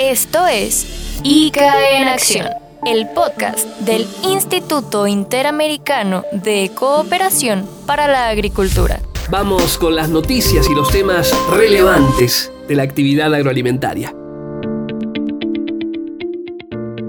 Esto 0.00 0.46
es 0.46 1.20
ICA 1.24 1.90
en 1.90 2.08
Acción, 2.08 2.46
el 2.86 3.10
podcast 3.10 3.66
del 3.80 4.06
Instituto 4.24 5.06
Interamericano 5.06 6.24
de 6.32 6.70
Cooperación 6.74 7.68
para 7.84 8.08
la 8.08 8.30
Agricultura. 8.30 9.02
Vamos 9.28 9.76
con 9.76 9.94
las 9.94 10.08
noticias 10.08 10.70
y 10.70 10.74
los 10.74 10.90
temas 10.90 11.30
relevantes 11.50 12.50
de 12.66 12.76
la 12.76 12.82
actividad 12.82 13.34
agroalimentaria. 13.34 14.14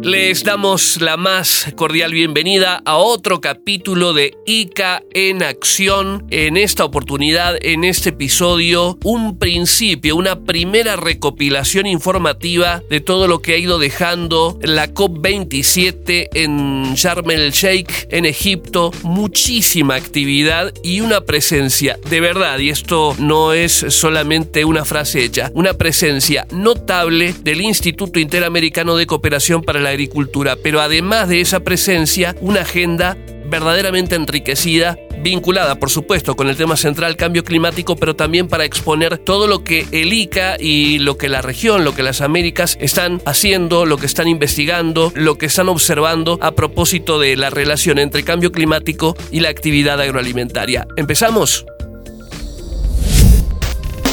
Les 0.04 0.44
damos 0.44 1.00
la 1.00 1.16
más 1.16 1.72
cordial 1.76 2.12
bienvenida 2.12 2.82
a 2.86 2.98
otro 2.98 3.40
capítulo 3.40 4.14
de 4.14 4.36
ICA 4.48 5.04
en 5.14 5.44
acción. 5.44 6.26
En 6.32 6.58
esta 6.58 6.86
oportunidad, 6.86 7.56
en 7.62 7.84
este 7.84 8.10
episodio, 8.10 8.98
un 9.04 9.38
principio, 9.38 10.16
una 10.16 10.40
primera 10.40 10.96
recopilación 10.96 11.86
informativa 11.86 12.82
de 12.90 13.00
todo 13.00 13.28
lo 13.28 13.44
que 13.44 13.54
ha 13.54 13.58
ido 13.58 13.78
dejando 13.78 14.58
la 14.64 14.92
COP27 14.92 16.30
en 16.34 16.96
Sharm 16.96 17.30
el 17.30 17.52
Sheikh, 17.52 18.08
en 18.10 18.26
Egipto. 18.26 18.92
Muchísima 19.04 19.94
actividad 19.94 20.74
y 20.84 21.02
una 21.02 21.22
presencia 21.22 22.00
de 22.10 22.20
verdad, 22.22 22.58
y 22.58 22.72
esto 22.72 23.16
no 23.20 23.54
es 23.54 23.86
solamente 23.90 24.66
una 24.66 24.84
frase 24.84 25.24
hecha, 25.24 25.52
una 25.54 25.76
presencia 25.76 26.48
notable 26.52 27.36
del 27.44 27.62
Instituto 27.62 28.20
Interamericano 28.20 28.96
de 28.96 29.06
Cooperación 29.06 29.62
para 29.62 29.80
la 29.80 29.91
agricultura, 29.92 30.58
pero 30.62 30.82
además 30.82 31.30
de 31.30 31.42
esa 31.42 31.62
presencia, 31.62 32.36
una 32.42 32.62
agenda 32.62 33.18
verdaderamente 33.52 34.16
enriquecida, 34.16 34.98
vinculada 35.22 35.76
por 35.76 35.90
supuesto 35.90 36.36
con 36.36 36.48
el 36.48 36.56
tema 36.56 36.78
central 36.78 37.18
cambio 37.18 37.44
climático, 37.44 37.96
pero 37.96 38.16
también 38.16 38.48
para 38.48 38.64
exponer 38.64 39.18
todo 39.18 39.46
lo 39.46 39.64
que 39.64 39.86
el 39.92 40.14
ICA 40.14 40.56
y 40.60 41.00
lo 41.00 41.18
que 41.18 41.30
la 41.30 41.42
región, 41.42 41.84
lo 41.84 41.94
que 41.94 42.02
las 42.02 42.22
Américas 42.22 42.78
están 42.80 43.22
haciendo, 43.26 43.86
lo 43.86 43.98
que 43.98 44.06
están 44.06 44.28
investigando, 44.28 45.12
lo 45.16 45.38
que 45.38 45.48
están 45.48 45.70
observando 45.70 46.40
a 46.42 46.54
propósito 46.54 47.20
de 47.20 47.36
la 47.36 47.50
relación 47.50 48.00
entre 48.00 48.24
cambio 48.24 48.52
climático 48.52 49.16
y 49.32 49.42
la 49.42 49.50
actividad 49.50 50.00
agroalimentaria. 50.00 50.88
¿Empezamos? 50.96 51.66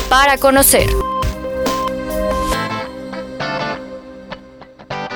Para 0.08 0.36
conocer. 0.38 0.88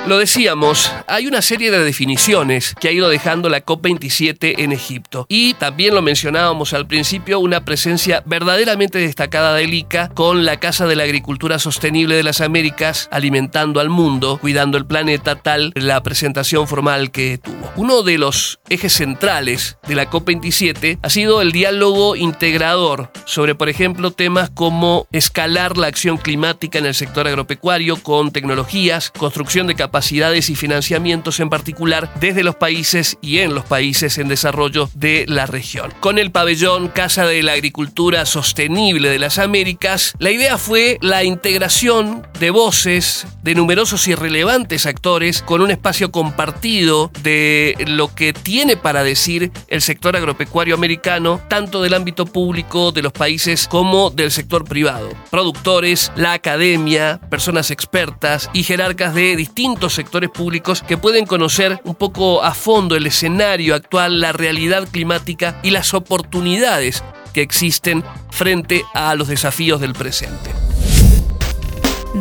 Lo 0.04 0.18
decíamos, 0.18 0.90
hay 1.06 1.28
una 1.28 1.40
serie 1.42 1.70
de 1.70 1.78
definiciones 1.78 2.74
que 2.80 2.88
ha 2.88 2.92
ido 2.92 3.08
dejando 3.08 3.48
la 3.48 3.64
COP27 3.64 4.56
en 4.58 4.72
Egipto. 4.72 5.26
Y 5.28 5.54
también 5.54 5.94
lo 5.94 6.02
mencionábamos 6.02 6.72
al 6.72 6.88
principio, 6.88 7.38
una 7.38 7.64
presencia 7.64 8.20
verdaderamente 8.26 8.98
destacada 8.98 9.54
del 9.54 9.72
ICA 9.72 10.08
con 10.08 10.44
la 10.44 10.58
Casa 10.58 10.88
de 10.88 10.96
la 10.96 11.04
Agricultura 11.04 11.60
Sostenible 11.60 12.16
de 12.16 12.24
las 12.24 12.40
Américas, 12.40 13.08
alimentando 13.12 13.78
al 13.78 13.90
mundo, 13.90 14.38
cuidando 14.40 14.76
el 14.76 14.86
planeta, 14.86 15.36
tal 15.36 15.70
la 15.76 16.02
presentación 16.02 16.66
formal 16.66 17.12
que 17.12 17.38
tuvo. 17.38 17.70
Uno 17.76 18.02
de 18.02 18.18
los 18.18 18.58
ejes 18.70 18.94
centrales 18.94 19.78
de 19.86 19.94
la 19.94 20.10
COP27 20.10 20.98
ha 21.00 21.10
sido 21.10 21.40
el 21.40 21.52
diálogo 21.52 22.16
integrador 22.16 23.12
sobre, 23.24 23.54
por 23.54 23.68
ejemplo, 23.68 24.10
temas 24.10 24.50
como 24.50 25.06
escalar 25.12 25.76
la 25.76 25.86
acción 25.86 26.16
climática 26.16 26.80
en 26.80 26.86
el 26.86 26.94
sector 26.94 27.28
agropecuario 27.28 28.02
con 28.02 28.32
tecnologías, 28.32 29.12
construcción 29.12 29.68
de 29.68 29.76
capacidades 29.76 29.91
capacidades 29.92 30.48
y 30.48 30.56
financiamientos 30.56 31.38
en 31.38 31.50
particular 31.50 32.10
desde 32.18 32.42
los 32.42 32.56
países 32.56 33.18
y 33.20 33.40
en 33.40 33.54
los 33.54 33.66
países 33.66 34.16
en 34.16 34.26
desarrollo 34.26 34.88
de 34.94 35.26
la 35.28 35.44
región. 35.44 35.92
Con 36.00 36.18
el 36.18 36.30
pabellón 36.30 36.88
Casa 36.88 37.26
de 37.26 37.42
la 37.42 37.52
Agricultura 37.52 38.24
Sostenible 38.24 39.10
de 39.10 39.18
las 39.18 39.38
Américas, 39.38 40.14
la 40.18 40.30
idea 40.30 40.56
fue 40.56 40.96
la 41.02 41.24
integración 41.24 42.26
de 42.40 42.48
voces 42.48 43.26
de 43.42 43.54
numerosos 43.54 44.08
y 44.08 44.14
relevantes 44.14 44.86
actores 44.86 45.42
con 45.42 45.60
un 45.60 45.70
espacio 45.70 46.10
compartido 46.10 47.10
de 47.22 47.76
lo 47.86 48.14
que 48.14 48.32
tiene 48.32 48.78
para 48.78 49.04
decir 49.04 49.52
el 49.68 49.82
sector 49.82 50.16
agropecuario 50.16 50.74
americano, 50.74 51.38
tanto 51.48 51.82
del 51.82 51.92
ámbito 51.92 52.24
público 52.24 52.92
de 52.92 53.02
los 53.02 53.12
países 53.12 53.68
como 53.68 54.08
del 54.08 54.30
sector 54.30 54.64
privado. 54.64 55.10
Productores, 55.30 56.10
la 56.16 56.32
academia, 56.32 57.20
personas 57.28 57.70
expertas 57.70 58.48
y 58.54 58.62
jerarcas 58.62 59.14
de 59.14 59.36
distintos 59.36 59.81
sectores 59.90 60.30
públicos 60.30 60.82
que 60.82 60.96
pueden 60.96 61.26
conocer 61.26 61.80
un 61.84 61.94
poco 61.94 62.42
a 62.42 62.54
fondo 62.54 62.96
el 62.96 63.06
escenario 63.06 63.74
actual, 63.74 64.20
la 64.20 64.32
realidad 64.32 64.88
climática 64.90 65.60
y 65.62 65.70
las 65.70 65.94
oportunidades 65.94 67.02
que 67.32 67.42
existen 67.42 68.04
frente 68.30 68.84
a 68.94 69.14
los 69.14 69.28
desafíos 69.28 69.80
del 69.80 69.94
presente. 69.94 70.50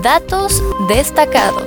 Datos 0.02 0.64
destacados. 0.88 1.66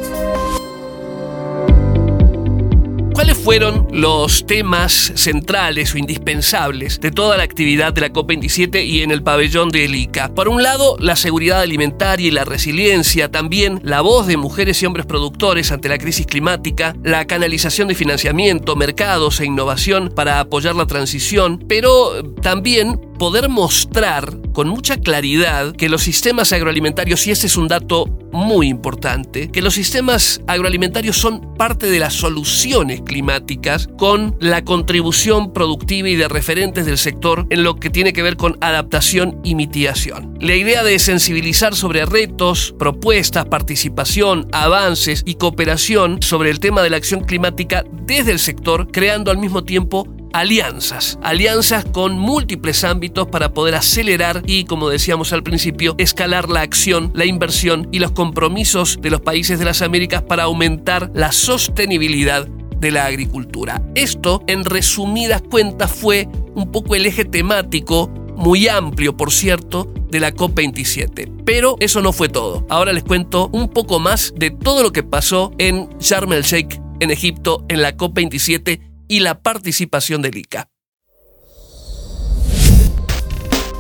¿Cuáles 3.24 3.42
fueron 3.42 3.88
los 3.90 4.44
temas 4.44 5.12
centrales 5.14 5.94
o 5.94 5.98
indispensables 5.98 7.00
de 7.00 7.10
toda 7.10 7.38
la 7.38 7.42
actividad 7.42 7.94
de 7.94 8.02
la 8.02 8.12
COP27 8.12 8.84
y 8.84 9.00
en 9.00 9.10
el 9.12 9.22
pabellón 9.22 9.70
de 9.70 9.86
ICA? 9.86 10.34
Por 10.34 10.46
un 10.46 10.62
lado, 10.62 10.98
la 11.00 11.16
seguridad 11.16 11.60
alimentaria 11.60 12.28
y 12.28 12.30
la 12.30 12.44
resiliencia, 12.44 13.30
también 13.30 13.80
la 13.82 14.02
voz 14.02 14.26
de 14.26 14.36
mujeres 14.36 14.82
y 14.82 14.84
hombres 14.84 15.06
productores 15.06 15.72
ante 15.72 15.88
la 15.88 15.96
crisis 15.96 16.26
climática, 16.26 16.94
la 17.02 17.26
canalización 17.26 17.88
de 17.88 17.94
financiamiento, 17.94 18.76
mercados 18.76 19.40
e 19.40 19.46
innovación 19.46 20.12
para 20.14 20.40
apoyar 20.40 20.76
la 20.76 20.84
transición, 20.84 21.64
pero 21.66 22.22
también 22.42 23.00
poder 23.18 23.48
mostrar 23.48 24.36
con 24.54 24.68
mucha 24.68 24.96
claridad 24.96 25.74
que 25.74 25.90
los 25.90 26.02
sistemas 26.02 26.52
agroalimentarios, 26.52 27.26
y 27.26 27.32
ese 27.32 27.48
es 27.48 27.56
un 27.56 27.68
dato 27.68 28.06
muy 28.32 28.68
importante, 28.68 29.50
que 29.50 29.60
los 29.60 29.74
sistemas 29.74 30.40
agroalimentarios 30.46 31.16
son 31.16 31.54
parte 31.56 31.88
de 31.88 31.98
las 31.98 32.14
soluciones 32.14 33.02
climáticas 33.02 33.88
con 33.98 34.36
la 34.40 34.64
contribución 34.64 35.52
productiva 35.52 36.08
y 36.08 36.16
de 36.16 36.28
referentes 36.28 36.86
del 36.86 36.98
sector 36.98 37.46
en 37.50 37.64
lo 37.64 37.76
que 37.76 37.90
tiene 37.90 38.12
que 38.12 38.22
ver 38.22 38.36
con 38.36 38.56
adaptación 38.60 39.40
y 39.44 39.56
mitigación. 39.56 40.38
La 40.40 40.54
idea 40.54 40.84
de 40.84 40.98
sensibilizar 40.98 41.74
sobre 41.74 42.06
retos, 42.06 42.74
propuestas, 42.78 43.46
participación, 43.46 44.48
avances 44.52 45.22
y 45.26 45.34
cooperación 45.34 46.22
sobre 46.22 46.50
el 46.50 46.60
tema 46.60 46.82
de 46.82 46.90
la 46.90 46.96
acción 46.96 47.24
climática 47.24 47.84
desde 48.06 48.32
el 48.32 48.38
sector, 48.38 48.88
creando 48.92 49.32
al 49.32 49.38
mismo 49.38 49.64
tiempo 49.64 50.06
alianzas, 50.34 51.16
alianzas 51.22 51.84
con 51.84 52.18
múltiples 52.18 52.82
ámbitos 52.82 53.28
para 53.28 53.54
poder 53.54 53.76
acelerar 53.76 54.42
y, 54.46 54.64
como 54.64 54.88
decíamos 54.88 55.32
al 55.32 55.44
principio, 55.44 55.94
escalar 55.96 56.48
la 56.48 56.62
acción, 56.62 57.12
la 57.14 57.24
inversión 57.24 57.88
y 57.92 58.00
los 58.00 58.10
compromisos 58.10 58.98
de 59.00 59.10
los 59.10 59.20
países 59.20 59.60
de 59.60 59.64
las 59.64 59.80
Américas 59.80 60.22
para 60.22 60.42
aumentar 60.42 61.12
la 61.14 61.30
sostenibilidad 61.30 62.48
de 62.48 62.90
la 62.90 63.06
agricultura. 63.06 63.80
Esto, 63.94 64.42
en 64.48 64.64
resumidas 64.64 65.40
cuentas, 65.40 65.92
fue 65.92 66.28
un 66.56 66.72
poco 66.72 66.96
el 66.96 67.06
eje 67.06 67.24
temático, 67.24 68.10
muy 68.34 68.66
amplio 68.66 69.16
por 69.16 69.32
cierto, 69.32 69.88
de 70.10 70.18
la 70.18 70.34
COP27. 70.34 71.44
Pero 71.44 71.76
eso 71.78 72.00
no 72.00 72.12
fue 72.12 72.28
todo. 72.28 72.66
Ahora 72.68 72.92
les 72.92 73.04
cuento 73.04 73.50
un 73.52 73.68
poco 73.68 74.00
más 74.00 74.34
de 74.36 74.50
todo 74.50 74.82
lo 74.82 74.90
que 74.90 75.04
pasó 75.04 75.52
en 75.58 75.88
Sharm 76.00 76.32
el 76.32 76.42
Sheikh, 76.42 76.80
en 76.98 77.12
Egipto, 77.12 77.64
en 77.68 77.82
la 77.82 77.96
COP27 77.96 78.93
y 79.08 79.20
la 79.20 79.40
participación 79.40 80.22
del 80.22 80.36
ICA. 80.36 80.68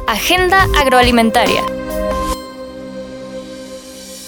Agenda 0.06 0.66
agroalimentaria. 0.78 1.62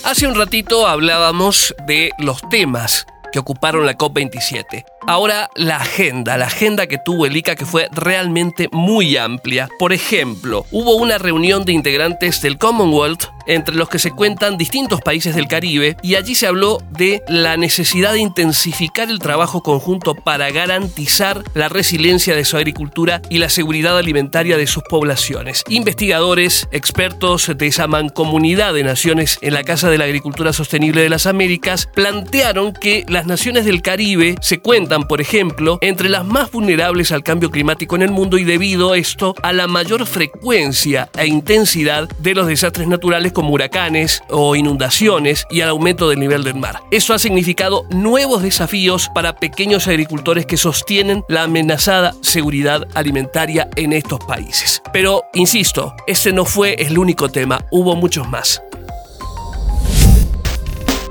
Hace 0.04 0.26
un 0.26 0.34
ratito 0.34 0.86
hablábamos 0.86 1.74
de 1.86 2.10
los 2.18 2.40
temas 2.48 3.06
que 3.32 3.40
ocuparon 3.40 3.84
la 3.84 3.98
COP27. 3.98 4.84
Ahora 5.06 5.50
la 5.54 5.76
agenda, 5.76 6.38
la 6.38 6.46
agenda 6.46 6.86
que 6.86 6.98
tuvo 6.98 7.26
el 7.26 7.36
ICA 7.36 7.56
que 7.56 7.66
fue 7.66 7.88
realmente 7.92 8.68
muy 8.72 9.16
amplia. 9.16 9.68
Por 9.78 9.92
ejemplo, 9.92 10.64
hubo 10.70 10.96
una 10.96 11.18
reunión 11.18 11.64
de 11.64 11.72
integrantes 11.72 12.40
del 12.40 12.56
Commonwealth 12.56 13.24
entre 13.46 13.74
los 13.74 13.88
que 13.88 13.98
se 13.98 14.10
cuentan 14.10 14.58
distintos 14.58 15.00
países 15.00 15.34
del 15.34 15.48
Caribe 15.48 15.96
y 16.02 16.16
allí 16.16 16.34
se 16.34 16.46
habló 16.46 16.78
de 16.90 17.22
la 17.28 17.56
necesidad 17.56 18.12
de 18.12 18.20
intensificar 18.20 19.10
el 19.10 19.18
trabajo 19.18 19.62
conjunto 19.62 20.14
para 20.14 20.50
garantizar 20.50 21.42
la 21.54 21.68
resiliencia 21.68 22.34
de 22.34 22.44
su 22.44 22.56
agricultura 22.56 23.22
y 23.30 23.38
la 23.38 23.48
seguridad 23.48 23.96
alimentaria 23.98 24.56
de 24.56 24.66
sus 24.66 24.82
poblaciones. 24.82 25.62
Investigadores, 25.68 26.68
expertos 26.72 27.50
de 27.56 27.66
esa 27.66 27.86
mancomunidad 27.86 28.74
de 28.74 28.84
naciones 28.84 29.38
en 29.40 29.54
la 29.54 29.64
Casa 29.64 29.90
de 29.90 29.98
la 29.98 30.04
Agricultura 30.04 30.52
Sostenible 30.52 31.02
de 31.02 31.08
las 31.08 31.26
Américas 31.26 31.88
plantearon 31.94 32.72
que 32.72 33.04
las 33.08 33.26
naciones 33.26 33.64
del 33.64 33.82
Caribe 33.82 34.36
se 34.40 34.58
cuentan 34.58 35.06
por 35.06 35.20
ejemplo, 35.20 35.78
entre 35.80 36.08
las 36.08 36.24
más 36.24 36.50
vulnerables 36.50 37.12
al 37.12 37.22
cambio 37.22 37.50
climático 37.50 37.96
en 37.96 38.02
el 38.02 38.10
mundo 38.10 38.38
y 38.38 38.44
debido 38.44 38.92
a 38.92 38.98
esto 38.98 39.34
a 39.42 39.52
la 39.52 39.66
mayor 39.66 40.06
frecuencia 40.06 41.08
e 41.16 41.26
intensidad 41.26 42.08
de 42.18 42.34
los 42.34 42.46
desastres 42.46 42.88
naturales 42.88 43.32
como 43.36 43.52
huracanes 43.52 44.22
o 44.30 44.56
inundaciones 44.56 45.46
y 45.50 45.60
al 45.60 45.68
aumento 45.68 46.08
del 46.08 46.18
nivel 46.18 46.42
del 46.42 46.54
mar. 46.54 46.80
Eso 46.90 47.12
ha 47.12 47.18
significado 47.18 47.84
nuevos 47.90 48.42
desafíos 48.42 49.10
para 49.14 49.36
pequeños 49.36 49.88
agricultores 49.88 50.46
que 50.46 50.56
sostienen 50.56 51.22
la 51.28 51.42
amenazada 51.42 52.14
seguridad 52.22 52.88
alimentaria 52.94 53.68
en 53.76 53.92
estos 53.92 54.20
países. 54.20 54.80
Pero, 54.90 55.24
insisto, 55.34 55.94
ese 56.06 56.32
no 56.32 56.46
fue 56.46 56.76
el 56.78 56.96
único 56.96 57.28
tema, 57.28 57.62
hubo 57.70 57.94
muchos 57.94 58.26
más. 58.26 58.62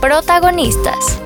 Protagonistas. 0.01 1.21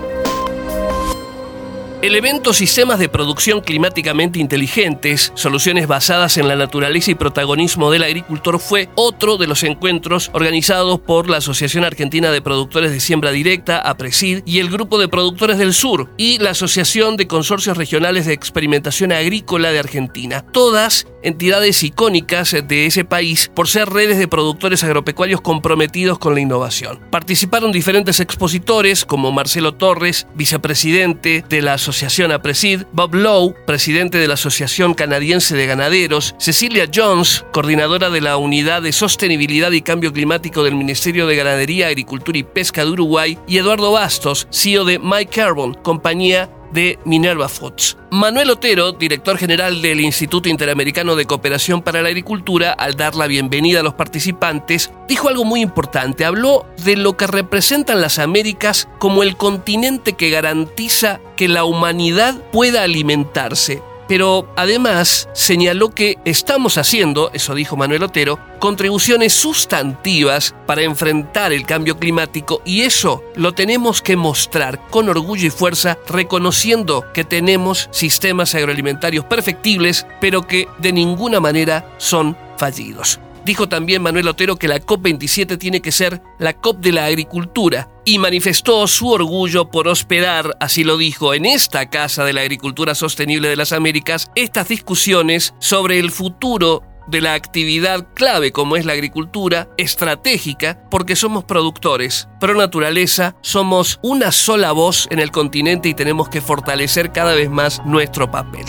El 2.02 2.16
evento 2.16 2.54
Sistemas 2.54 2.98
de 2.98 3.10
Producción 3.10 3.60
Climáticamente 3.60 4.40
Inteligentes, 4.40 5.34
soluciones 5.36 5.86
basadas 5.86 6.38
en 6.38 6.48
la 6.48 6.56
naturaleza 6.56 7.12
y 7.12 7.16
protagonismo 7.16 7.92
del 7.92 8.04
agricultor 8.04 8.58
fue 8.62 8.88
otro 8.96 9.36
de 9.36 9.48
los 9.48 9.64
encuentros 9.64 10.32
organizados 10.32 11.02
por 11.02 11.30
la 11.30 11.38
Asociación 11.38 11.84
Argentina 11.84 12.32
de 12.32 12.42
Productores 12.42 12.92
de 12.92 13.02
Siembra 13.02 13.32
Directa, 13.32 13.80
APRESID, 13.80 14.44
y 14.46 14.60
el 14.60 14.70
Grupo 14.70 14.98
de 14.98 15.10
Productores 15.10 15.58
del 15.58 15.74
Sur, 15.74 16.10
y 16.16 16.38
la 16.38 16.52
Asociación 16.52 17.18
de 17.18 17.28
Consorcios 17.28 17.76
Regionales 17.76 18.26
de 18.26 18.32
Experimentación 18.34 19.12
Agrícola 19.12 19.70
de 19.74 19.80
Argentina. 19.80 20.46
Todas 20.54 21.06
entidades 21.24 21.84
icónicas 21.84 22.56
de 22.68 22.86
ese 22.86 23.06
país 23.06 23.52
por 23.54 23.68
ser 23.68 23.90
redes 23.90 24.18
de 24.18 24.28
productores 24.28 24.84
agropecuarios 24.84 25.42
comprometidos 25.42 26.20
con 26.20 26.34
la 26.34 26.42
innovación. 26.42 27.00
Participaron 27.12 27.72
diferentes 27.72 28.20
expositores 28.20 29.06
como 29.06 29.32
Marcelo 29.32 29.74
Torres, 29.74 30.28
vicepresidente 30.36 31.44
de 31.48 31.62
la 31.62 31.74
Asociación 31.74 32.32
APRESID, 32.32 32.84
Bob 32.92 33.16
Lowe, 33.16 33.56
presidente 33.66 34.18
de 34.18 34.28
la 34.28 34.36
Asociación 34.36 34.94
Canadiense 34.94 35.56
de 35.56 35.66
Ganaderos, 35.66 36.36
Cecilia 36.38 36.88
Jones, 36.94 37.46
coordinadora 37.52 38.10
de 38.10 38.22
la 38.22 38.38
Unidad 38.38 38.82
de 38.82 38.92
Sostenibilidad 38.92 39.72
y 39.72 39.82
Cambio 39.82 40.14
Climático 40.14 40.64
del 40.64 40.76
Ministerio 40.76 41.28
de 41.28 41.36
Ganadería, 41.36 41.88
Agricultura 41.88 42.38
y 42.38 42.44
Pesca 42.44 42.84
de 42.84 42.92
Uruguay, 42.92 43.38
y 43.48 43.58
Eduardo 43.58 43.92
Bastos, 43.92 44.48
CEO 44.52 44.86
de 44.86 45.00
MyCarbon, 45.00 45.74
compañía 45.76 46.50
de 46.72 47.00
Minerva 47.06 47.50
Foods. 47.50 47.98
Manuel 48.12 48.50
Otero, 48.50 48.92
director 48.92 49.38
general 49.38 49.82
del 49.82 50.02
Instituto 50.02 50.50
Interamericano 50.50 51.16
de 51.16 51.26
Cooperación 51.26 51.82
para 51.82 52.02
la 52.02 52.10
Agricultura, 52.10 52.72
al 52.72 52.96
dar 52.96 53.16
la 53.16 53.28
bienvenida 53.28 53.82
a 53.82 53.84
los 53.84 53.94
participantes, 53.94 54.92
dijo 55.08 55.30
algo 55.30 55.46
muy 55.46 55.62
importante. 55.62 56.26
Habló 56.26 56.66
de 56.84 56.98
lo 56.98 57.18
que 57.18 57.28
representan 57.28 58.02
las 58.02 58.20
Américas 58.20 58.88
como 58.98 59.24
el 59.24 59.38
continente 59.38 60.14
que 60.14 60.30
garantiza 60.30 61.20
que 61.36 61.48
la 61.48 61.64
humanidad 61.64 62.36
pueda 62.52 62.84
alimentarse 62.84 63.82
pero 64.10 64.52
además 64.58 65.30
señaló 65.34 65.92
que 65.92 66.18
estamos 66.26 66.80
haciendo, 66.80 67.30
eso 67.32 67.54
dijo 67.54 67.78
Manuel 67.78 68.02
Otero, 68.02 68.40
contribuciones 68.58 69.34
sustantivas 69.34 70.56
para 70.66 70.82
enfrentar 70.82 71.54
el 71.54 71.64
cambio 71.66 72.00
climático 72.00 72.64
y 72.66 72.82
eso 72.82 73.24
lo 73.36 73.54
tenemos 73.54 74.02
que 74.02 74.18
mostrar 74.18 74.82
con 74.90 75.10
orgullo 75.10 75.46
y 75.46 75.52
fuerza, 75.52 76.00
reconociendo 76.08 77.06
que 77.14 77.24
tenemos 77.24 77.88
sistemas 77.92 78.56
agroalimentarios 78.56 79.26
perfectibles, 79.26 80.08
pero 80.20 80.48
que 80.48 80.68
de 80.80 80.92
ninguna 80.92 81.40
manera 81.40 81.86
son 82.00 82.36
fallidos. 82.58 83.20
Dijo 83.46 83.70
también 83.70 84.02
Manuel 84.02 84.28
Otero 84.28 84.58
que 84.58 84.68
la 84.68 84.80
COP27 84.80 85.58
tiene 85.58 85.82
que 85.82 85.92
ser 85.92 86.22
la 86.40 86.54
COP 86.54 86.80
de 86.80 86.92
la 86.92 87.06
agricultura 87.06 87.90
y 88.06 88.20
manifestó 88.20 88.88
su 88.88 89.10
orgullo 89.10 89.70
por 89.70 89.88
hospedar, 89.88 90.58
así 90.60 90.84
lo 90.84 90.98
dijo, 90.98 91.34
en 91.34 91.46
esta 91.46 91.90
Casa 91.90 92.26
de 92.26 92.34
la 92.34 92.42
Agricultura 92.42 92.96
Sostenible 92.96 93.50
de 93.50 93.56
las 93.56 93.72
Américas, 93.72 94.32
estas 94.36 94.68
discusiones 94.68 95.54
sobre 95.60 96.00
el 96.00 96.12
futuro 96.12 96.84
de 97.08 97.22
la 97.22 97.34
actividad 97.34 98.08
clave 98.14 98.52
como 98.52 98.76
es 98.76 98.86
la 98.86 98.94
agricultura, 98.94 99.70
estratégica, 99.78 100.80
porque 100.92 101.16
somos 101.16 101.44
productores. 101.44 102.28
Pro 102.40 102.54
naturaleza, 102.54 103.36
somos 103.42 104.00
una 104.04 104.32
sola 104.32 104.72
voz 104.72 105.08
en 105.12 105.20
el 105.20 105.32
continente 105.32 105.90
y 105.90 105.94
tenemos 105.94 106.30
que 106.30 106.42
fortalecer 106.42 107.12
cada 107.12 107.34
vez 107.34 107.50
más 107.50 107.82
nuestro 107.86 108.30
papel. 108.30 108.66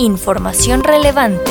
Información 0.00 0.84
relevante. 0.84 1.50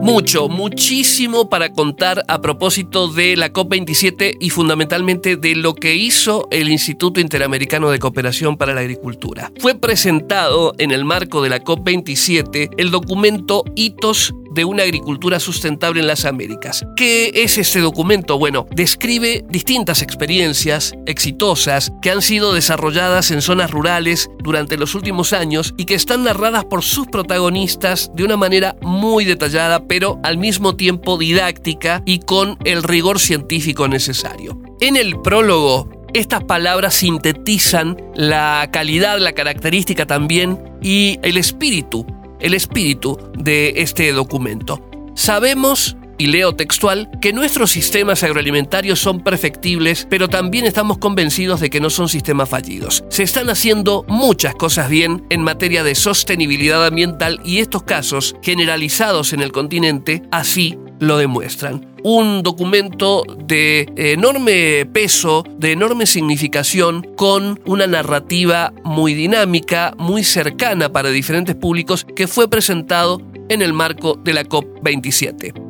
Mucho, 0.00 0.48
muchísimo 0.48 1.48
para 1.50 1.72
contar 1.72 2.22
a 2.28 2.40
propósito 2.40 3.08
de 3.08 3.36
la 3.36 3.52
COP27 3.52 4.36
y 4.38 4.50
fundamentalmente 4.50 5.34
de 5.34 5.56
lo 5.56 5.74
que 5.74 5.96
hizo 5.96 6.46
el 6.52 6.68
Instituto 6.68 7.18
Interamericano 7.18 7.90
de 7.90 7.98
Cooperación 7.98 8.56
para 8.56 8.74
la 8.74 8.82
Agricultura. 8.82 9.50
Fue 9.58 9.74
presentado 9.74 10.74
en 10.78 10.92
el 10.92 11.04
marco 11.04 11.42
de 11.42 11.48
la 11.48 11.64
COP27 11.64 12.70
el 12.76 12.92
documento 12.92 13.64
Hitos 13.74 14.32
de 14.56 14.64
una 14.64 14.82
agricultura 14.82 15.38
sustentable 15.38 16.00
en 16.00 16.08
las 16.08 16.24
Américas. 16.24 16.84
¿Qué 16.96 17.30
es 17.32 17.58
este 17.58 17.78
documento? 17.78 18.38
Bueno, 18.38 18.66
describe 18.74 19.44
distintas 19.48 20.02
experiencias 20.02 20.94
exitosas 21.06 21.92
que 22.02 22.10
han 22.10 22.22
sido 22.22 22.52
desarrolladas 22.52 23.30
en 23.30 23.42
zonas 23.42 23.70
rurales 23.70 24.28
durante 24.42 24.78
los 24.78 24.94
últimos 24.96 25.32
años 25.32 25.74
y 25.76 25.84
que 25.84 25.94
están 25.94 26.24
narradas 26.24 26.64
por 26.64 26.82
sus 26.82 27.06
protagonistas 27.06 28.10
de 28.14 28.24
una 28.24 28.36
manera 28.36 28.76
muy 28.80 29.24
detallada, 29.24 29.86
pero 29.86 30.18
al 30.24 30.38
mismo 30.38 30.74
tiempo 30.74 31.18
didáctica 31.18 32.02
y 32.06 32.20
con 32.20 32.58
el 32.64 32.82
rigor 32.82 33.20
científico 33.20 33.86
necesario. 33.86 34.58
En 34.80 34.96
el 34.96 35.20
prólogo 35.20 35.90
estas 36.16 36.44
palabras 36.44 36.94
sintetizan 36.94 37.96
la 38.14 38.70
calidad, 38.72 39.18
la 39.18 39.32
característica 39.32 40.06
también 40.06 40.58
y 40.80 41.18
el 41.22 41.36
espíritu 41.36 42.06
el 42.40 42.54
espíritu 42.54 43.18
de 43.36 43.74
este 43.76 44.12
documento. 44.12 44.80
Sabemos 45.14 45.96
y 46.18 46.26
leo 46.26 46.54
textual, 46.54 47.10
que 47.20 47.32
nuestros 47.32 47.70
sistemas 47.70 48.22
agroalimentarios 48.22 48.98
son 48.98 49.20
perfectibles, 49.20 50.06
pero 50.08 50.28
también 50.28 50.66
estamos 50.66 50.98
convencidos 50.98 51.60
de 51.60 51.70
que 51.70 51.80
no 51.80 51.90
son 51.90 52.08
sistemas 52.08 52.48
fallidos. 52.48 53.04
Se 53.08 53.22
están 53.22 53.50
haciendo 53.50 54.04
muchas 54.08 54.54
cosas 54.54 54.88
bien 54.88 55.24
en 55.30 55.42
materia 55.42 55.82
de 55.82 55.94
sostenibilidad 55.94 56.86
ambiental 56.86 57.40
y 57.44 57.58
estos 57.58 57.82
casos, 57.82 58.36
generalizados 58.42 59.32
en 59.32 59.40
el 59.40 59.52
continente, 59.52 60.22
así 60.30 60.78
lo 60.98 61.18
demuestran. 61.18 61.86
Un 62.02 62.42
documento 62.42 63.24
de 63.44 63.92
enorme 63.96 64.86
peso, 64.86 65.44
de 65.58 65.72
enorme 65.72 66.06
significación, 66.06 67.06
con 67.16 67.60
una 67.66 67.86
narrativa 67.86 68.72
muy 68.84 69.14
dinámica, 69.14 69.94
muy 69.98 70.22
cercana 70.24 70.92
para 70.92 71.10
diferentes 71.10 71.56
públicos, 71.56 72.06
que 72.14 72.28
fue 72.28 72.48
presentado 72.48 73.20
en 73.48 73.62
el 73.62 73.72
marco 73.72 74.18
de 74.22 74.34
la 74.34 74.44
COP27. 74.44 75.65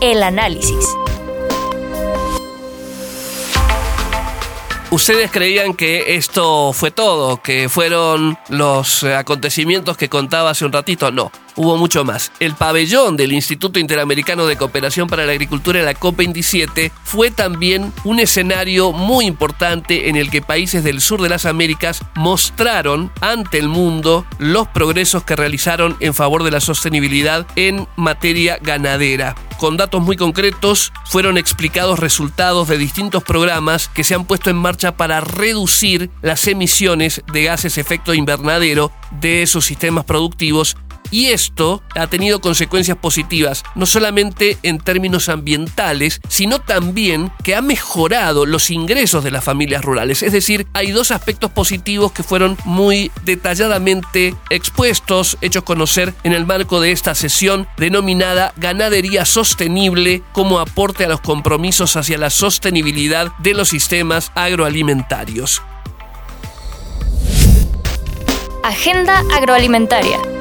El 0.00 0.22
análisis. 0.22 0.84
Ustedes 4.94 5.32
creían 5.32 5.74
que 5.74 6.14
esto 6.14 6.72
fue 6.72 6.92
todo, 6.92 7.42
que 7.42 7.68
fueron 7.68 8.38
los 8.48 9.02
acontecimientos 9.02 9.96
que 9.96 10.08
contaba 10.08 10.50
hace 10.50 10.64
un 10.64 10.72
ratito. 10.72 11.10
No, 11.10 11.32
hubo 11.56 11.76
mucho 11.76 12.04
más. 12.04 12.30
El 12.38 12.54
pabellón 12.54 13.16
del 13.16 13.32
Instituto 13.32 13.80
Interamericano 13.80 14.46
de 14.46 14.56
Cooperación 14.56 15.08
para 15.08 15.26
la 15.26 15.32
Agricultura 15.32 15.80
en 15.80 15.86
la 15.86 15.94
COP27 15.94 16.92
fue 17.02 17.32
también 17.32 17.92
un 18.04 18.20
escenario 18.20 18.92
muy 18.92 19.26
importante 19.26 20.08
en 20.08 20.14
el 20.14 20.30
que 20.30 20.42
países 20.42 20.84
del 20.84 21.00
sur 21.00 21.20
de 21.20 21.28
las 21.28 21.44
Américas 21.44 22.00
mostraron 22.14 23.10
ante 23.20 23.58
el 23.58 23.66
mundo 23.68 24.24
los 24.38 24.68
progresos 24.68 25.24
que 25.24 25.34
realizaron 25.34 25.96
en 25.98 26.14
favor 26.14 26.44
de 26.44 26.52
la 26.52 26.60
sostenibilidad 26.60 27.48
en 27.56 27.88
materia 27.96 28.58
ganadera. 28.62 29.34
Con 29.64 29.78
datos 29.78 30.02
muy 30.02 30.16
concretos 30.16 30.92
fueron 31.06 31.38
explicados 31.38 31.98
resultados 31.98 32.68
de 32.68 32.76
distintos 32.76 33.24
programas 33.24 33.88
que 33.88 34.04
se 34.04 34.14
han 34.14 34.26
puesto 34.26 34.50
en 34.50 34.56
marcha 34.56 34.94
para 34.98 35.22
reducir 35.22 36.10
las 36.20 36.46
emisiones 36.48 37.22
de 37.32 37.44
gases 37.44 37.78
efecto 37.78 38.12
invernadero 38.12 38.92
de 39.10 39.46
sus 39.46 39.64
sistemas 39.64 40.04
productivos 40.04 40.76
y 41.10 41.26
esto 41.26 41.82
ha 41.94 42.06
tenido 42.06 42.40
consecuencias 42.40 42.98
positivas, 42.98 43.62
no 43.74 43.86
solamente 43.86 44.58
en 44.62 44.78
términos 44.78 45.28
ambientales, 45.28 46.20
sino 46.28 46.58
también 46.60 47.30
que 47.42 47.54
ha 47.54 47.62
mejorado 47.62 48.46
los 48.46 48.70
ingresos 48.70 49.24
de 49.24 49.30
las 49.30 49.44
familias 49.44 49.84
rurales. 49.84 50.22
Es 50.22 50.32
decir, 50.32 50.66
hay 50.72 50.90
dos 50.90 51.10
aspectos 51.10 51.50
positivos 51.50 52.12
que 52.12 52.22
fueron 52.22 52.56
muy 52.64 53.10
detalladamente 53.24 54.34
expuestos, 54.50 55.38
hechos 55.40 55.62
conocer 55.64 56.14
en 56.24 56.32
el 56.32 56.46
marco 56.46 56.80
de 56.80 56.92
esta 56.92 57.14
sesión 57.14 57.68
denominada 57.76 58.52
Ganadería 58.56 59.24
Sostenible 59.24 60.22
como 60.32 60.58
aporte 60.58 61.04
a 61.04 61.08
los 61.08 61.20
compromisos 61.20 61.96
hacia 61.96 62.18
la 62.18 62.30
sostenibilidad 62.30 63.32
de 63.38 63.54
los 63.54 63.68
sistemas 63.68 64.32
agroalimentarios. 64.34 65.62
Agenda 68.62 69.22
agroalimentaria. 69.34 70.33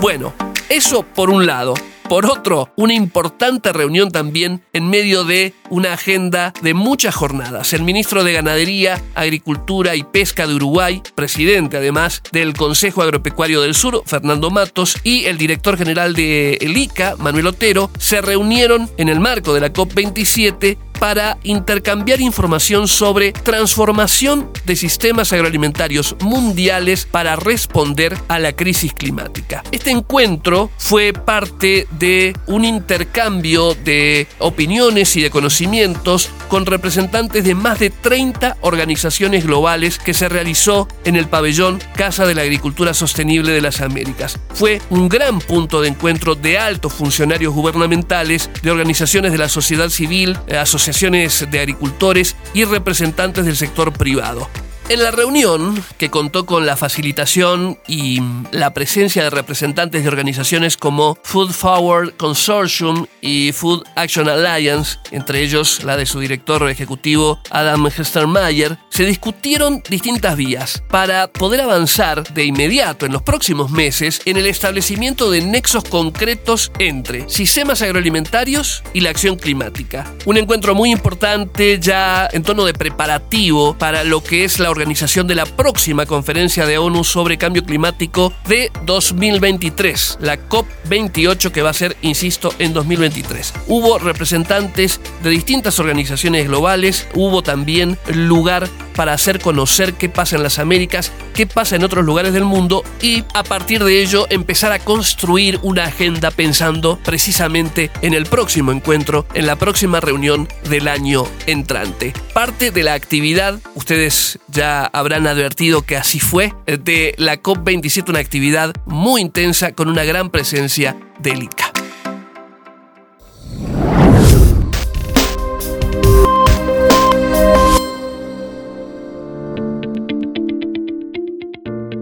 Bueno, 0.00 0.32
eso 0.70 1.02
por 1.02 1.28
un 1.28 1.46
lado. 1.46 1.74
Por 2.08 2.26
otro, 2.26 2.72
una 2.74 2.94
importante 2.94 3.72
reunión 3.72 4.10
también 4.10 4.62
en 4.72 4.88
medio 4.88 5.24
de 5.24 5.54
una 5.68 5.92
agenda 5.92 6.52
de 6.62 6.74
muchas 6.74 7.14
jornadas. 7.14 7.72
El 7.72 7.82
ministro 7.84 8.24
de 8.24 8.32
Ganadería, 8.32 9.00
Agricultura 9.14 9.94
y 9.94 10.02
Pesca 10.02 10.46
de 10.48 10.54
Uruguay, 10.54 11.02
presidente 11.14 11.76
además 11.76 12.22
del 12.32 12.54
Consejo 12.54 13.02
Agropecuario 13.02 13.60
del 13.60 13.76
Sur, 13.76 14.02
Fernando 14.06 14.50
Matos, 14.50 14.96
y 15.04 15.26
el 15.26 15.38
director 15.38 15.76
general 15.76 16.14
de 16.14 16.54
el 16.54 16.76
ICA, 16.76 17.14
Manuel 17.16 17.46
Otero, 17.46 17.90
se 17.98 18.20
reunieron 18.22 18.90
en 18.96 19.08
el 19.08 19.20
marco 19.20 19.54
de 19.54 19.60
la 19.60 19.72
COP27 19.72 20.78
para 21.00 21.38
intercambiar 21.42 22.20
información 22.20 22.86
sobre 22.86 23.32
transformación 23.32 24.50
de 24.66 24.76
sistemas 24.76 25.32
agroalimentarios 25.32 26.14
mundiales 26.20 27.06
para 27.10 27.34
responder 27.34 28.16
a 28.28 28.38
la 28.38 28.52
crisis 28.52 28.92
climática. 28.92 29.64
Este 29.72 29.90
encuentro 29.90 30.70
fue 30.76 31.12
parte 31.12 31.88
de 31.98 32.36
un 32.46 32.64
intercambio 32.64 33.74
de 33.74 34.28
opiniones 34.38 35.16
y 35.16 35.22
de 35.22 35.30
conocimientos 35.30 36.30
con 36.50 36.66
representantes 36.66 37.44
de 37.44 37.54
más 37.54 37.78
de 37.78 37.90
30 37.90 38.56
organizaciones 38.60 39.46
globales 39.46 39.98
que 39.98 40.12
se 40.12 40.28
realizó 40.28 40.88
en 41.04 41.14
el 41.14 41.28
pabellón 41.28 41.78
Casa 41.94 42.26
de 42.26 42.34
la 42.34 42.42
Agricultura 42.42 42.92
Sostenible 42.92 43.52
de 43.52 43.60
las 43.60 43.80
Américas. 43.80 44.38
Fue 44.52 44.82
un 44.90 45.08
gran 45.08 45.38
punto 45.38 45.80
de 45.80 45.88
encuentro 45.88 46.34
de 46.34 46.58
altos 46.58 46.92
funcionarios 46.92 47.54
gubernamentales, 47.54 48.50
de 48.62 48.70
organizaciones 48.72 49.30
de 49.30 49.38
la 49.38 49.48
sociedad 49.48 49.88
civil, 49.90 50.36
eh, 50.48 50.56
asociaciones 50.56 51.46
de 51.48 51.60
agricultores 51.60 52.34
y 52.52 52.64
representantes 52.64 53.46
del 53.46 53.56
sector 53.56 53.92
privado. 53.92 54.48
En 54.90 55.04
la 55.04 55.12
reunión, 55.12 55.80
que 55.98 56.10
contó 56.10 56.46
con 56.46 56.66
la 56.66 56.76
facilitación 56.76 57.78
y 57.86 58.20
la 58.50 58.74
presencia 58.74 59.22
de 59.22 59.30
representantes 59.30 60.02
de 60.02 60.08
organizaciones 60.08 60.76
como 60.76 61.16
Food 61.22 61.52
Forward 61.52 62.16
Consortium 62.16 63.06
y 63.20 63.52
Food 63.52 63.84
Action 63.94 64.28
Alliance, 64.28 64.98
entre 65.12 65.44
ellos 65.44 65.84
la 65.84 65.96
de 65.96 66.06
su 66.06 66.18
director 66.18 66.68
ejecutivo 66.68 67.38
Adam 67.50 67.86
Hestermayer, 67.86 68.78
se 68.88 69.04
discutieron 69.04 69.80
distintas 69.88 70.36
vías 70.36 70.82
para 70.90 71.28
poder 71.28 71.60
avanzar 71.60 72.24
de 72.34 72.46
inmediato 72.46 73.06
en 73.06 73.12
los 73.12 73.22
próximos 73.22 73.70
meses 73.70 74.20
en 74.24 74.38
el 74.38 74.46
establecimiento 74.46 75.30
de 75.30 75.42
nexos 75.42 75.84
concretos 75.84 76.72
entre 76.80 77.28
sistemas 77.28 77.80
agroalimentarios 77.80 78.82
y 78.92 79.02
la 79.02 79.10
acción 79.10 79.36
climática. 79.36 80.12
Un 80.24 80.36
encuentro 80.36 80.74
muy 80.74 80.90
importante 80.90 81.78
ya 81.78 82.28
en 82.32 82.42
tono 82.42 82.64
de 82.64 82.74
preparativo 82.74 83.78
para 83.78 84.02
lo 84.02 84.24
que 84.24 84.42
es 84.42 84.58
la 84.58 84.68
organización 84.68 84.79
organización 84.80 85.26
de 85.26 85.34
la 85.34 85.44
próxima 85.44 86.06
conferencia 86.06 86.64
de 86.64 86.78
ONU 86.78 87.04
sobre 87.04 87.36
cambio 87.36 87.64
climático 87.64 88.32
de 88.48 88.72
2023, 88.86 90.16
la 90.22 90.38
COP28 90.48 91.50
que 91.52 91.60
va 91.60 91.68
a 91.68 91.74
ser, 91.74 91.98
insisto, 92.00 92.54
en 92.58 92.72
2023. 92.72 93.52
Hubo 93.66 93.98
representantes 93.98 94.98
de 95.22 95.28
distintas 95.28 95.78
organizaciones 95.78 96.46
globales, 96.46 97.06
hubo 97.12 97.42
también 97.42 97.98
lugar 98.14 98.70
para 98.96 99.12
hacer 99.12 99.40
conocer 99.40 99.94
qué 99.94 100.08
pasa 100.08 100.36
en 100.36 100.42
las 100.42 100.58
Américas, 100.58 101.12
qué 101.34 101.46
pasa 101.46 101.76
en 101.76 101.84
otros 101.84 102.04
lugares 102.04 102.32
del 102.32 102.44
mundo 102.44 102.82
y 103.02 103.24
a 103.34 103.42
partir 103.42 103.84
de 103.84 104.02
ello 104.02 104.26
empezar 104.30 104.72
a 104.72 104.78
construir 104.78 105.58
una 105.62 105.84
agenda 105.84 106.30
pensando 106.30 106.98
precisamente 107.04 107.90
en 108.00 108.14
el 108.14 108.24
próximo 108.24 108.72
encuentro, 108.72 109.26
en 109.34 109.46
la 109.46 109.56
próxima 109.56 110.00
reunión 110.00 110.48
del 110.68 110.88
año 110.88 111.26
entrante. 111.46 112.14
Parte 112.32 112.70
de 112.70 112.82
la 112.82 112.94
actividad, 112.94 113.58
ustedes 113.74 114.38
habrán 114.78 115.26
advertido 115.26 115.82
que 115.82 115.96
así 115.96 116.20
fue, 116.20 116.52
de 116.66 117.14
la 117.18 117.42
COP27, 117.42 118.08
una 118.08 118.20
actividad 118.20 118.72
muy 118.86 119.20
intensa 119.20 119.72
con 119.72 119.88
una 119.88 120.04
gran 120.04 120.30
presencia 120.30 120.96
del 121.18 121.42
ICA. 121.44 121.72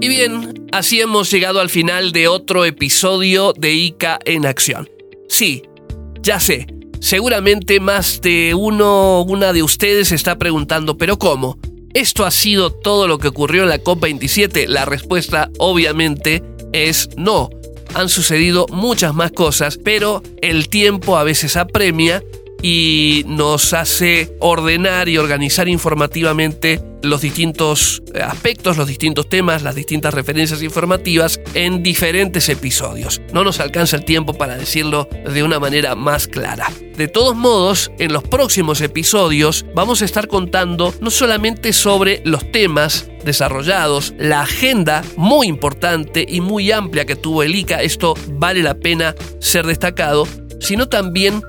Y 0.01 0.09
bien, 0.09 0.69
así 0.73 1.01
hemos 1.01 1.31
llegado 1.31 1.61
al 1.61 1.71
final 1.71 2.13
de 2.13 2.29
otro 2.29 2.65
episodio 2.65 3.53
de 3.53 3.73
ICA 3.73 4.19
en 4.25 4.47
acción. 4.47 4.89
Sí, 5.29 5.63
ya 6.23 6.39
sé, 6.39 6.67
seguramente 7.01 7.81
más 7.81 8.21
de 8.21 8.55
uno 8.55 9.23
una 9.23 9.53
de 9.53 9.63
ustedes 9.63 10.13
está 10.13 10.39
preguntando, 10.39 10.97
¿pero 10.97 11.19
cómo? 11.19 11.59
¿Esto 11.99 12.25
ha 12.25 12.31
sido 12.31 12.71
todo 12.71 13.09
lo 13.09 13.19
que 13.19 13.27
ocurrió 13.27 13.65
en 13.65 13.71
la 13.71 13.83
COP27? 13.83 14.69
La 14.69 14.85
respuesta 14.85 15.51
obviamente 15.59 16.45
es 16.73 17.09
no. 17.17 17.51
Han 17.93 18.09
sucedido 18.09 18.67
muchas 18.71 19.15
más 19.15 19.33
cosas, 19.33 19.81
pero 19.83 20.23
el 20.41 20.69
tiempo 20.69 21.19
a 21.19 21.25
veces 21.25 21.57
apremia 21.57 22.23
y 22.63 23.25
nos 23.27 23.73
hace 23.73 24.35
ordenar 24.41 25.09
y 25.09 25.19
organizar 25.19 25.69
informativamente 25.69 26.81
los 27.03 27.21
distintos 27.21 28.03
aspectos, 28.21 28.77
los 28.77 28.89
distintos 28.89 29.29
temas, 29.29 29.63
las 29.63 29.75
distintas 29.75 30.13
referencias 30.15 30.63
informativas 30.63 31.41
en 31.55 31.83
diferentes 31.83 32.49
episodios. 32.49 33.21
No 33.33 33.45
nos 33.45 33.61
alcanza 33.61 33.97
el 33.97 34.05
tiempo 34.05 34.35
para 34.35 34.57
decirlo 34.57 35.09
de 35.33 35.43
una 35.43 35.61
manera 35.61 35.95
más 35.95 36.27
clara. 36.27 36.73
De 36.97 37.07
todos 37.07 37.37
modos, 37.37 37.93
en 37.99 38.13
los 38.13 38.25
próximos 38.25 38.81
episodios 38.81 39.65
vamos 39.75 40.03
a 40.03 40.05
estar 40.05 40.27
contando 40.27 40.93
no 41.01 41.11
solamente 41.11 41.73
sobre 41.73 42.21
los 42.25 42.51
temas 42.51 43.09
desarrollados, 43.25 44.15
la 44.19 44.41
agenda 44.41 45.05
muy 45.17 45.47
importante 45.47 46.27
y 46.29 46.41
muy 46.41 46.73
amplia 46.73 47.05
que 47.05 47.15
tuvo 47.15 47.43
el 47.45 47.55
ICA, 47.55 47.83
esto 47.83 48.15
vale 48.33 48.63
la 48.63 48.75
pena 48.75 49.15
ser 49.39 49.67
destacado, 49.67 50.27
sino 50.61 50.89
también 50.89 51.43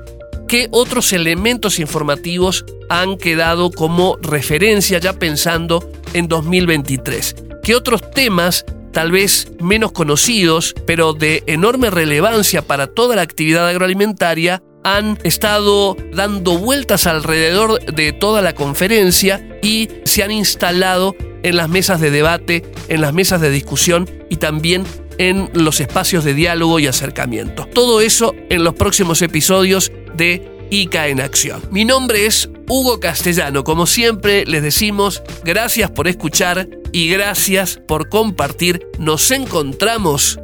qué 0.50 0.66
otros 0.72 1.12
elementos 1.12 1.78
informativos 1.78 2.64
han 2.88 3.16
quedado 3.16 3.70
como 3.70 4.18
referencia 4.20 4.98
ya 4.98 5.12
pensando 5.12 5.88
en 6.12 6.26
2023. 6.26 7.36
¿Qué 7.62 7.76
otros 7.76 8.10
temas 8.10 8.64
tal 8.90 9.12
vez 9.12 9.52
menos 9.60 9.92
conocidos, 9.92 10.74
pero 10.88 11.12
de 11.12 11.44
enorme 11.46 11.88
relevancia 11.88 12.62
para 12.62 12.88
toda 12.88 13.14
la 13.14 13.22
actividad 13.22 13.68
agroalimentaria, 13.68 14.60
han 14.82 15.20
estado 15.22 15.96
dando 16.12 16.58
vueltas 16.58 17.06
alrededor 17.06 17.80
de 17.84 18.12
toda 18.12 18.42
la 18.42 18.52
conferencia 18.52 19.60
y 19.62 19.88
se 20.04 20.24
han 20.24 20.32
instalado 20.32 21.14
en 21.44 21.54
las 21.54 21.68
mesas 21.68 22.00
de 22.00 22.10
debate, 22.10 22.64
en 22.88 23.02
las 23.02 23.14
mesas 23.14 23.40
de 23.40 23.50
discusión 23.50 24.10
y 24.28 24.38
también 24.38 24.84
en 25.18 25.50
los 25.52 25.80
espacios 25.80 26.24
de 26.24 26.32
diálogo 26.32 26.78
y 26.80 26.86
acercamiento. 26.86 27.66
Todo 27.66 28.00
eso 28.00 28.34
en 28.48 28.64
los 28.64 28.74
próximos 28.74 29.20
episodios 29.20 29.92
de 30.20 30.66
ICA 30.70 31.08
en 31.08 31.20
Acción. 31.20 31.62
Mi 31.70 31.86
nombre 31.86 32.26
es 32.26 32.50
Hugo 32.68 33.00
Castellano. 33.00 33.64
Como 33.64 33.86
siempre 33.86 34.44
les 34.44 34.62
decimos, 34.62 35.22
gracias 35.44 35.90
por 35.90 36.08
escuchar 36.08 36.68
y 36.92 37.08
gracias 37.08 37.80
por 37.88 38.10
compartir. 38.10 38.86
Nos 38.98 39.30
encontramos 39.30 40.38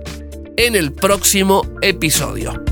en 0.56 0.76
el 0.76 0.92
próximo 0.92 1.62
episodio. 1.82 2.65